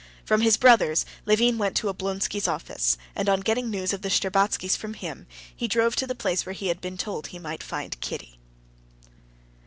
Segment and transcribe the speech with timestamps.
[0.25, 4.75] From his brother's Levin went to Oblonsky's office, and on getting news of the Shtcherbatskys
[4.75, 7.99] from him, he drove to the place where he had been told he might find
[8.01, 8.39] Kitty.